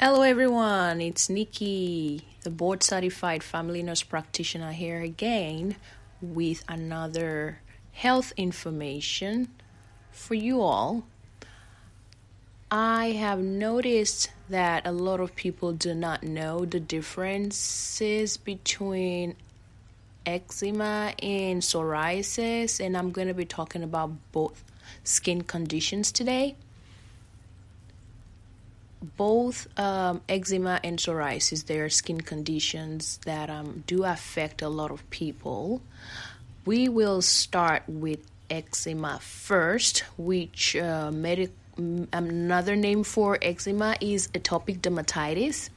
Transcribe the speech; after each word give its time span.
Hello, 0.00 0.22
everyone. 0.22 1.00
It's 1.00 1.28
Nikki, 1.28 2.22
the 2.44 2.50
board 2.50 2.84
certified 2.84 3.42
family 3.42 3.82
nurse 3.82 4.04
practitioner, 4.04 4.70
here 4.70 5.00
again 5.00 5.74
with 6.22 6.62
another 6.68 7.62
health 7.90 8.32
information 8.36 9.48
for 10.12 10.34
you 10.34 10.62
all. 10.62 11.02
I 12.70 13.06
have 13.06 13.40
noticed 13.40 14.30
that 14.48 14.86
a 14.86 14.92
lot 14.92 15.18
of 15.18 15.34
people 15.34 15.72
do 15.72 15.96
not 15.96 16.22
know 16.22 16.64
the 16.64 16.78
differences 16.78 18.36
between 18.36 19.34
eczema 20.24 21.12
and 21.20 21.60
psoriasis, 21.60 22.78
and 22.78 22.96
I'm 22.96 23.10
going 23.10 23.26
to 23.26 23.34
be 23.34 23.44
talking 23.44 23.82
about 23.82 24.12
both 24.30 24.62
skin 25.02 25.42
conditions 25.42 26.12
today 26.12 26.54
both 29.02 29.68
um, 29.78 30.20
eczema 30.28 30.80
and 30.82 30.98
psoriasis, 30.98 31.66
they 31.66 31.78
are 31.78 31.88
skin 31.88 32.20
conditions 32.20 33.18
that 33.24 33.50
um, 33.50 33.84
do 33.86 34.04
affect 34.04 34.62
a 34.62 34.68
lot 34.68 34.90
of 34.90 35.08
people. 35.10 35.80
We 36.64 36.88
will 36.88 37.22
start 37.22 37.84
with 37.86 38.20
eczema 38.50 39.18
first, 39.20 40.00
which 40.16 40.74
uh, 40.76 41.10
medic- 41.12 41.52
another 42.12 42.76
name 42.76 43.04
for 43.04 43.38
eczema 43.40 43.96
is 44.00 44.28
atopic 44.28 44.80
dermatitis. 44.80 45.70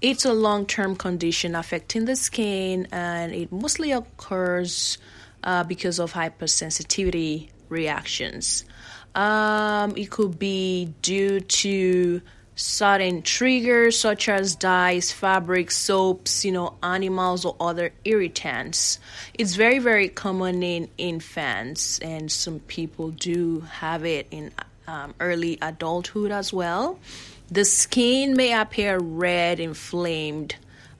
It's 0.00 0.24
a 0.24 0.32
long 0.32 0.66
term 0.66 0.96
condition 0.96 1.54
affecting 1.54 2.04
the 2.04 2.16
skin, 2.16 2.88
and 2.92 3.32
it 3.32 3.50
mostly 3.50 3.92
occurs 3.92 4.98
uh, 5.42 5.64
because 5.64 5.98
of 5.98 6.12
hypersensitivity 6.12 7.48
reactions. 7.68 8.64
Um, 9.16 9.96
it 9.96 10.10
could 10.10 10.38
be 10.38 10.92
due 11.00 11.40
to 11.40 12.20
sudden 12.54 13.22
triggers 13.22 13.98
such 13.98 14.28
as 14.28 14.54
dyes, 14.54 15.10
fabrics, 15.10 15.76
soaps, 15.76 16.44
you 16.44 16.52
know, 16.52 16.74
animals 16.82 17.46
or 17.46 17.56
other 17.58 17.92
irritants. 18.04 18.98
It's 19.34 19.54
very, 19.54 19.78
very 19.78 20.08
common 20.10 20.62
in 20.62 20.88
infants, 20.98 21.98
and 22.00 22.30
some 22.30 22.60
people 22.60 23.10
do 23.10 23.60
have 23.60 24.04
it 24.04 24.26
in 24.30 24.52
um, 24.86 25.14
early 25.18 25.58
adulthood 25.62 26.30
as 26.30 26.52
well. 26.52 26.98
The 27.50 27.64
skin 27.64 28.36
may 28.36 28.52
appear 28.52 28.98
red, 28.98 29.60
inflamed, 29.60 30.56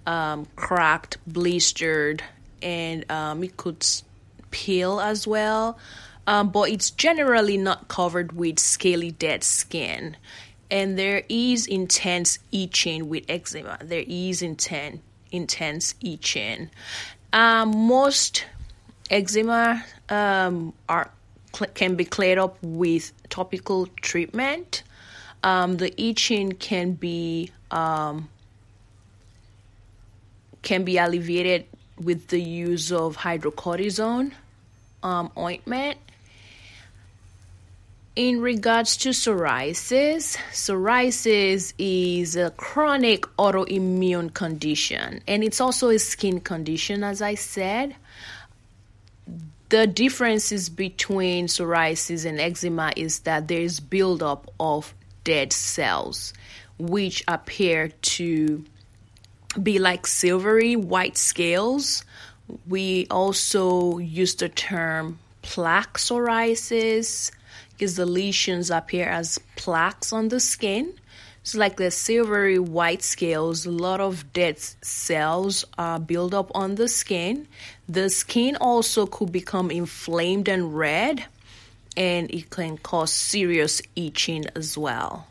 um, 0.06 0.46
cracked, 0.56 1.18
blistered, 1.26 2.22
and 2.62 3.10
um, 3.10 3.44
it 3.44 3.58
could 3.58 3.86
peel 4.50 5.00
as 5.00 5.26
well 5.26 5.78
um, 6.26 6.50
but 6.50 6.70
it's 6.70 6.90
generally 6.90 7.56
not 7.56 7.88
covered 7.88 8.32
with 8.32 8.58
scaly 8.58 9.12
dead 9.12 9.44
skin. 9.44 10.16
And 10.70 10.98
there 10.98 11.22
is 11.28 11.66
intense 11.66 12.38
itching 12.50 13.08
with 13.08 13.24
eczema. 13.28 13.78
There 13.82 14.04
is 14.06 14.42
intense 14.42 15.00
intense 15.30 15.94
itching. 16.00 16.70
Um, 17.32 17.86
most 17.86 18.46
eczema 19.10 19.84
um, 20.08 20.72
are 20.88 21.10
can 21.74 21.94
be 21.94 22.04
cleared 22.04 22.38
up 22.38 22.58
with 22.62 23.12
topical 23.28 23.86
treatment. 24.02 24.82
Um, 25.42 25.76
the 25.76 26.00
itching 26.00 26.52
can 26.52 26.92
be 26.92 27.50
um, 27.70 28.28
can 30.62 30.84
be 30.84 30.98
alleviated 30.98 31.66
with 31.98 32.28
the 32.28 32.40
use 32.40 32.90
of 32.90 33.16
hydrocortisone 33.16 34.32
um, 35.02 35.30
ointment 35.38 35.98
in 38.16 38.40
regards 38.40 38.96
to 38.96 39.10
psoriasis, 39.10 40.38
psoriasis 40.50 41.74
is 41.78 42.34
a 42.34 42.50
chronic 42.52 43.22
autoimmune 43.38 44.32
condition 44.32 45.20
and 45.28 45.44
it's 45.44 45.60
also 45.60 45.90
a 45.90 45.98
skin 45.98 46.40
condition, 46.40 47.04
as 47.04 47.20
I 47.20 47.34
said. 47.34 47.94
The 49.68 49.86
differences 49.86 50.70
between 50.70 51.46
psoriasis 51.46 52.24
and 52.24 52.40
eczema 52.40 52.92
is 52.96 53.20
that 53.20 53.48
there 53.48 53.60
is 53.60 53.80
buildup 53.80 54.50
of 54.58 54.94
dead 55.24 55.52
cells, 55.52 56.32
which 56.78 57.22
appear 57.28 57.88
to 57.88 58.64
be 59.62 59.78
like 59.78 60.06
silvery 60.06 60.74
white 60.74 61.18
scales. 61.18 62.04
We 62.66 63.08
also 63.10 63.98
use 63.98 64.36
the 64.36 64.48
term 64.48 65.18
plaque 65.42 65.98
psoriasis 65.98 67.30
because 67.76 67.96
the 67.96 68.06
lesions 68.06 68.70
appear 68.70 69.06
as 69.06 69.38
plaques 69.56 70.12
on 70.12 70.28
the 70.28 70.40
skin. 70.40 70.94
It's 71.42 71.54
like 71.54 71.76
the 71.76 71.90
silvery 71.90 72.58
white 72.58 73.02
scales, 73.02 73.66
a 73.66 73.70
lot 73.70 74.00
of 74.00 74.32
dead 74.32 74.58
cells 74.58 75.64
are 75.78 76.00
build 76.00 76.34
up 76.34 76.50
on 76.54 76.74
the 76.74 76.88
skin. 76.88 77.46
The 77.88 78.08
skin 78.10 78.56
also 78.56 79.06
could 79.06 79.30
become 79.30 79.70
inflamed 79.70 80.48
and 80.48 80.76
red, 80.76 81.24
and 81.96 82.30
it 82.32 82.50
can 82.50 82.78
cause 82.78 83.12
serious 83.12 83.80
itching 83.94 84.46
as 84.56 84.76
well. 84.76 85.26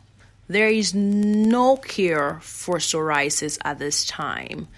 There 0.48 0.68
is 0.68 0.94
no 0.94 1.76
cure 1.76 2.38
for 2.40 2.76
psoriasis 2.76 3.58
at 3.64 3.80
this 3.80 4.04
time, 4.04 4.68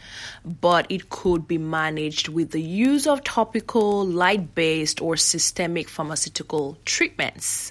but 0.45 0.87
it 0.89 1.11
could 1.11 1.47
be 1.47 1.59
managed 1.59 2.29
with 2.29 2.53
the 2.53 2.63
use 2.63 3.07
of 3.07 3.23
topical, 3.23 4.07
light 4.07 4.55
based, 4.55 5.03
or 5.03 5.17
systemic 5.17 5.91
pharmaceutical 5.91 6.79
treatments. 6.87 7.71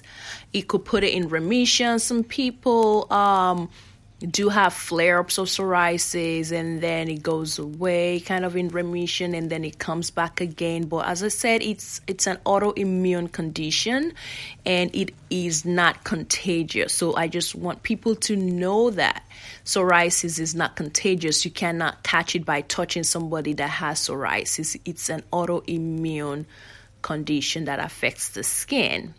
It 0.52 0.68
could 0.68 0.84
put 0.84 1.02
it 1.02 1.12
in 1.12 1.28
remission. 1.28 1.98
Some 1.98 2.22
people 2.22 3.12
um, 3.12 3.68
do 4.20 4.48
have 4.48 4.72
flare 4.72 5.20
ups 5.20 5.38
of 5.38 5.46
psoriasis 5.46 6.50
and 6.50 6.80
then 6.80 7.08
it 7.08 7.22
goes 7.22 7.58
away 7.58 8.18
kind 8.18 8.44
of 8.44 8.56
in 8.56 8.68
remission 8.68 9.32
and 9.32 9.48
then 9.48 9.64
it 9.64 9.78
comes 9.78 10.10
back 10.10 10.40
again. 10.40 10.86
But 10.86 11.06
as 11.06 11.22
i 11.22 11.28
said 11.28 11.62
it's 11.62 12.00
it's 12.08 12.26
an 12.26 12.38
autoimmune 12.44 13.30
condition 13.30 14.12
and 14.66 14.94
it 14.94 15.14
is 15.30 15.64
not 15.64 16.02
contagious. 16.02 16.92
So 16.92 17.14
i 17.14 17.28
just 17.28 17.54
want 17.54 17.84
people 17.84 18.16
to 18.16 18.34
know 18.34 18.90
that 18.90 19.24
psoriasis 19.64 20.40
is 20.40 20.52
not 20.52 20.74
contagious. 20.74 21.44
You 21.44 21.52
cannot 21.52 22.02
catch 22.02 22.34
it 22.34 22.44
by 22.44 22.62
touching 22.62 23.04
somebody 23.04 23.52
that 23.52 23.70
has 23.70 24.00
psoriasis. 24.00 24.80
It's 24.84 25.10
an 25.10 25.22
autoimmune 25.32 26.46
condition 27.02 27.66
that 27.66 27.78
affects 27.78 28.30
the 28.30 28.42
skin. 28.42 29.14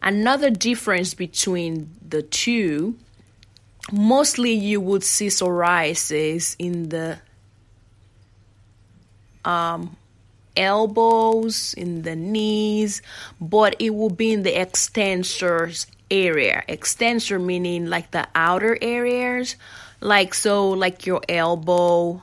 Another 0.00 0.50
difference 0.50 1.14
between 1.14 1.90
the 2.06 2.22
two 2.22 2.96
mostly 3.92 4.52
you 4.52 4.80
would 4.80 5.04
see 5.04 5.28
psoriasis 5.28 6.56
in 6.58 6.88
the 6.88 7.18
um, 9.44 9.96
elbows, 10.56 11.74
in 11.74 12.02
the 12.02 12.16
knees, 12.16 13.02
but 13.40 13.76
it 13.78 13.90
will 13.94 14.10
be 14.10 14.32
in 14.32 14.42
the 14.42 14.52
extensors 14.52 15.86
area. 16.10 16.62
Extensor 16.68 17.38
meaning 17.38 17.86
like 17.86 18.10
the 18.10 18.26
outer 18.34 18.76
areas, 18.82 19.56
like 20.00 20.34
so, 20.34 20.70
like 20.70 21.06
your 21.06 21.20
elbow, 21.28 22.20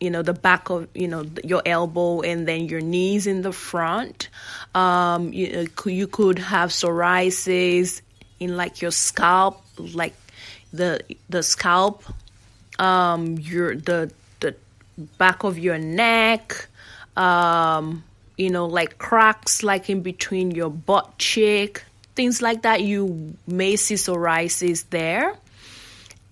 you 0.00 0.10
know, 0.10 0.22
the 0.22 0.32
back 0.32 0.70
of 0.70 0.88
you 0.94 1.08
know 1.08 1.24
your 1.42 1.62
elbow, 1.66 2.20
and 2.20 2.46
then 2.46 2.66
your 2.66 2.80
knees 2.80 3.26
in 3.26 3.42
the 3.42 3.52
front. 3.52 4.28
Um, 4.74 5.32
you, 5.32 5.68
you 5.86 6.06
could 6.06 6.38
have 6.38 6.70
psoriasis 6.70 8.02
in 8.38 8.56
like 8.56 8.80
your 8.80 8.92
scalp, 8.92 9.64
like 9.78 10.14
the 10.72 11.00
the 11.28 11.42
scalp, 11.42 12.04
um, 12.78 13.38
your 13.38 13.76
the 13.76 14.10
the 14.40 14.54
back 15.18 15.44
of 15.44 15.58
your 15.58 15.78
neck, 15.78 16.66
um, 17.16 18.04
you 18.36 18.50
know, 18.50 18.66
like 18.66 18.98
cracks 18.98 19.62
like 19.62 19.90
in 19.90 20.02
between 20.02 20.50
your 20.50 20.70
butt 20.70 21.18
cheek, 21.18 21.82
things 22.14 22.42
like 22.42 22.62
that. 22.62 22.82
You 22.82 23.36
may 23.46 23.76
see 23.76 23.94
psoriasis 23.94 24.84
there. 24.90 25.34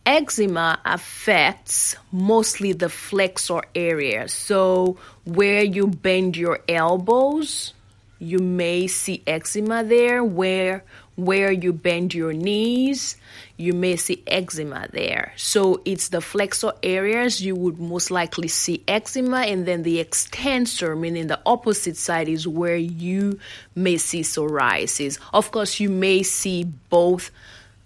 Eczema 0.06 0.78
affects 0.84 1.96
mostly 2.12 2.72
the 2.72 2.88
flexor 2.88 3.62
area. 3.74 4.28
So 4.28 4.98
where 5.24 5.64
you 5.64 5.88
bend 5.88 6.36
your 6.36 6.60
elbows, 6.68 7.74
you 8.18 8.38
may 8.38 8.86
see 8.86 9.22
eczema 9.26 9.84
there. 9.84 10.24
Where 10.24 10.84
where 11.16 11.50
you 11.50 11.72
bend 11.72 12.12
your 12.12 12.34
knees, 12.34 13.16
you 13.56 13.72
may 13.72 13.96
see 13.96 14.22
eczema 14.26 14.86
there. 14.92 15.32
So 15.36 15.80
it's 15.86 16.10
the 16.10 16.20
flexor 16.20 16.74
areas 16.82 17.40
you 17.40 17.54
would 17.56 17.80
most 17.80 18.10
likely 18.10 18.48
see 18.48 18.84
eczema, 18.86 19.40
and 19.40 19.66
then 19.66 19.82
the 19.82 19.98
extensor, 19.98 20.94
meaning 20.94 21.26
the 21.26 21.40
opposite 21.46 21.96
side, 21.96 22.28
is 22.28 22.46
where 22.46 22.76
you 22.76 23.40
may 23.74 23.96
see 23.96 24.20
psoriasis. 24.20 25.18
Of 25.32 25.50
course, 25.52 25.80
you 25.80 25.88
may 25.88 26.22
see 26.22 26.64
both 26.90 27.30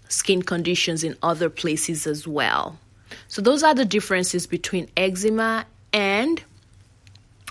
skin 0.09 0.41
conditions 0.41 1.03
in 1.03 1.15
other 1.23 1.49
places 1.49 2.05
as 2.05 2.27
well. 2.27 2.77
So 3.29 3.41
those 3.41 3.63
are 3.63 3.73
the 3.73 3.85
differences 3.85 4.45
between 4.45 4.89
eczema 4.97 5.65
and 5.93 6.43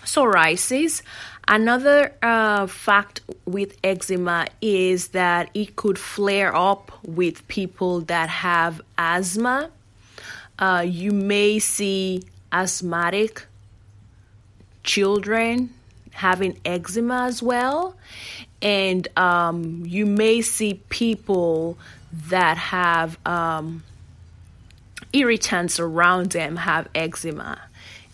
psoriasis. 0.03 1.03
Another 1.51 2.13
uh, 2.23 2.69
fact 2.69 3.23
with 3.45 3.77
eczema 3.83 4.47
is 4.61 5.09
that 5.09 5.51
it 5.53 5.75
could 5.75 5.99
flare 5.99 6.55
up 6.55 6.93
with 7.05 7.47
people 7.49 8.03
that 8.03 8.29
have 8.29 8.81
asthma. 8.97 9.69
Uh, 10.61 10.85
you 10.87 11.11
may 11.11 11.59
see 11.59 12.23
asthmatic 12.53 13.47
children 14.85 15.75
having 16.13 16.57
eczema 16.65 17.25
as 17.25 17.43
well, 17.43 17.97
and 18.63 19.09
um, 19.19 19.83
you 19.85 20.07
may 20.07 20.43
see 20.43 20.75
people 20.89 21.77
that 22.29 22.59
have 22.59 23.19
um, 23.27 23.83
irritants 25.13 25.81
around 25.81 26.31
them 26.31 26.55
have 26.55 26.87
eczema 26.95 27.61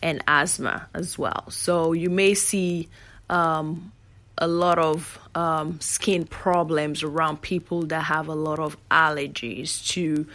and 0.01 0.25
asthma 0.27 0.89
as 0.95 1.19
well. 1.19 1.51
So 1.51 1.93
you 1.93 2.09
may 2.09 2.33
see 2.33 2.89
um, 3.29 3.93
a 4.39 4.47
lot 4.47 4.79
of 4.79 5.19
um, 5.35 5.81
skin 5.81 6.27
problems 6.27 7.03
around 7.03 7.41
people 7.41 7.83
that 7.87 8.03
have 8.03 8.29
a 8.29 8.35
lot 8.35 8.59
of 8.59 8.77
allergies 8.91 9.87
to 9.89 10.27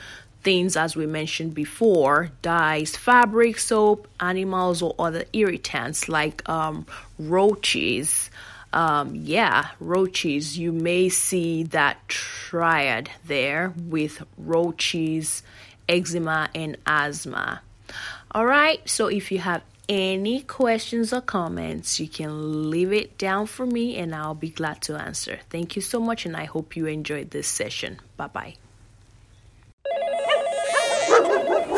things 0.43 0.75
as 0.75 0.95
we 0.95 1.05
mentioned 1.05 1.53
before 1.53 2.31
dyes 2.41 2.95
fabric 2.95 3.59
soap 3.59 4.07
animals 4.19 4.81
or 4.81 4.95
other 4.97 5.23
irritants 5.33 6.09
like 6.09 6.47
um, 6.49 6.85
roaches. 7.19 8.29
Um, 8.73 9.13
yeah 9.15 9.67
roaches. 9.81 10.57
You 10.57 10.71
may 10.71 11.09
see 11.09 11.63
that 11.63 12.07
triad 12.07 13.09
there 13.27 13.73
with 13.77 14.23
roaches 14.37 15.43
eczema 15.89 16.49
and 16.55 16.77
asthma. 16.87 17.61
All 18.31 18.45
right 18.45 18.79
so 18.89 19.07
if 19.07 19.31
you 19.31 19.39
have 19.39 19.61
any 19.91 20.39
questions 20.39 21.11
or 21.11 21.19
comments, 21.19 21.99
you 21.99 22.07
can 22.07 22.69
leave 22.69 22.93
it 22.93 23.17
down 23.17 23.45
for 23.45 23.65
me 23.65 23.97
and 23.97 24.15
I'll 24.15 24.33
be 24.33 24.49
glad 24.49 24.81
to 24.83 24.95
answer. 24.95 25.39
Thank 25.49 25.75
you 25.75 25.81
so 25.81 25.99
much, 25.99 26.25
and 26.25 26.37
I 26.37 26.45
hope 26.45 26.77
you 26.77 26.85
enjoyed 26.85 27.31
this 27.31 27.47
session. 27.47 27.99
Bye 28.15 28.27
bye. 28.27 28.55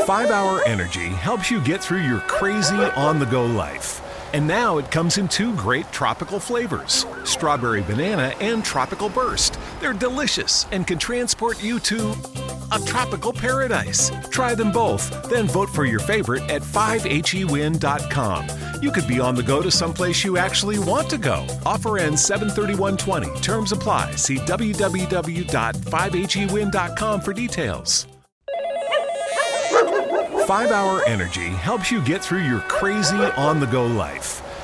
Five 0.05 0.29
Hour 0.29 0.61
Energy 0.67 1.07
helps 1.07 1.49
you 1.49 1.59
get 1.61 1.81
through 1.81 2.01
your 2.01 2.19
crazy 2.19 2.75
on 2.75 3.17
the 3.17 3.25
go 3.25 3.45
life. 3.45 4.01
And 4.33 4.47
now 4.47 4.77
it 4.77 4.91
comes 4.91 5.17
in 5.17 5.27
two 5.27 5.55
great 5.55 5.91
tropical 5.91 6.39
flavors 6.39 7.07
strawberry 7.23 7.81
banana 7.81 8.35
and 8.39 8.63
tropical 8.63 9.09
burst. 9.09 9.57
They're 9.79 9.93
delicious 9.93 10.67
and 10.71 10.85
can 10.85 10.99
transport 10.99 11.63
you 11.63 11.79
to 11.79 12.13
a 12.73 12.79
tropical 12.85 13.31
paradise. 13.31 14.11
Try 14.29 14.53
them 14.55 14.71
both, 14.71 15.29
then 15.29 15.47
vote 15.47 15.69
for 15.69 15.85
your 15.85 15.99
favorite 15.99 16.41
at 16.49 16.61
5hewin.com. 16.61 18.47
You 18.81 18.91
could 18.91 19.07
be 19.07 19.19
on 19.19 19.35
the 19.35 19.43
go 19.43 19.61
to 19.61 19.71
someplace 19.71 20.23
you 20.23 20.37
actually 20.37 20.79
want 20.79 21.09
to 21.11 21.17
go. 21.17 21.45
Offer 21.65 21.99
ends 21.99 22.23
73120. 22.25 23.41
Terms 23.41 23.71
apply. 23.71 24.15
See 24.15 24.37
www.5hewin.com 24.37 27.21
for 27.21 27.33
details. 27.33 28.07
5 30.47 30.71
Hour 30.71 31.03
Energy 31.05 31.47
helps 31.47 31.89
you 31.89 32.03
get 32.03 32.21
through 32.21 32.41
your 32.41 32.59
crazy 32.61 33.15
on 33.15 33.61
the 33.61 33.67
go 33.67 33.85
life. 33.85 34.42